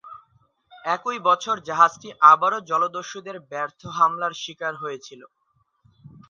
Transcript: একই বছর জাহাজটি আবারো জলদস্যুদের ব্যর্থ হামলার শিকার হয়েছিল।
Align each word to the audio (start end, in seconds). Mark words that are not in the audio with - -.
একই 0.91 1.17
বছর 1.27 1.55
জাহাজটি 1.67 2.09
আবারো 2.31 2.57
জলদস্যুদের 2.69 3.37
ব্যর্থ 3.51 3.81
হামলার 3.97 4.33
শিকার 4.43 4.73
হয়েছিল। 4.77 5.21